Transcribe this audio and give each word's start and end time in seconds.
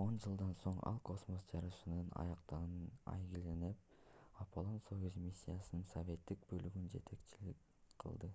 он 0.00 0.16
жылдан 0.22 0.50
соң 0.62 0.80
ал 0.88 0.96
космос 1.10 1.46
жарышынын 1.52 2.10
аяктагынын 2.22 2.90
айгинелеп 3.12 3.94
апполон-союз 4.44 5.16
миссиясынын 5.28 5.86
советтик 5.94 6.44
бөлүгүнө 6.52 6.92
жетекчилик 6.98 7.64
кылды 8.04 8.32